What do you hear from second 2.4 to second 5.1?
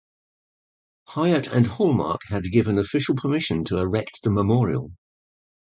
given official permission to erect the memorial.